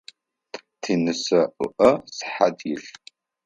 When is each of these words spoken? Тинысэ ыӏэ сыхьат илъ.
Тинысэ 0.81 1.41
ыӏэ 1.65 1.91
сыхьат 2.15 2.57
илъ. 2.73 2.89